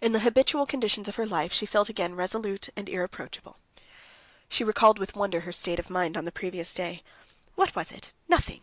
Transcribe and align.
In 0.00 0.10
the 0.10 0.18
habitual 0.18 0.66
conditions 0.66 1.06
of 1.06 1.14
her 1.14 1.24
life 1.24 1.52
she 1.52 1.64
felt 1.64 1.88
again 1.88 2.16
resolute 2.16 2.68
and 2.74 2.88
irreproachable. 2.88 3.58
She 4.48 4.64
recalled 4.64 4.98
with 4.98 5.14
wonder 5.14 5.42
her 5.42 5.52
state 5.52 5.78
of 5.78 5.88
mind 5.88 6.16
on 6.16 6.24
the 6.24 6.32
previous 6.32 6.74
day. 6.74 7.04
"What 7.54 7.76
was 7.76 7.92
it? 7.92 8.10
Nothing. 8.28 8.62